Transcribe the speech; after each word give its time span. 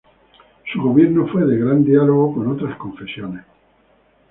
Su 0.73 0.81
gobierno 0.81 1.27
fue 1.27 1.45
de 1.45 1.59
gran 1.59 1.83
diálogo 1.85 2.33
con 2.33 2.47
otras 2.47 2.75
confesiones. 2.77 3.43